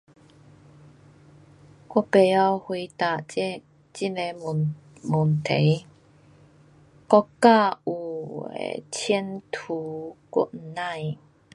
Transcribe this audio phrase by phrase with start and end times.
[1.89, 3.61] 我甭晓回答这
[3.93, 5.85] 种的问，问题。
[7.07, 11.17] 国家有的前途我甭知。